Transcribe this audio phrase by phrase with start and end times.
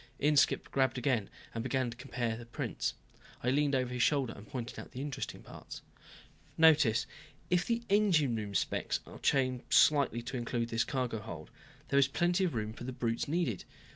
[0.17, 2.95] Inskipp grabbed again and began comparing the two prints.
[3.43, 5.83] I leaned over his shoulder and pointed out the interesting parts.
[6.57, 7.05] "Notice
[7.51, 11.51] if the engine room specs are changed slightly to include this cargo hold,
[11.89, 13.63] there is plenty of room for the brutes needed.